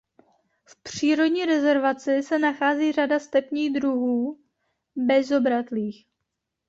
[0.65, 4.39] V přírodní rezervaci se nachází řada stepních druhů
[4.95, 6.05] bezobratlých.